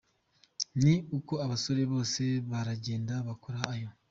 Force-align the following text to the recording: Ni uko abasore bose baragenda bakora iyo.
Ni 0.83 0.93
uko 1.17 1.33
abasore 1.45 1.81
bose 1.93 2.23
baragenda 2.49 3.13
bakora 3.27 3.59
iyo. 3.77 3.89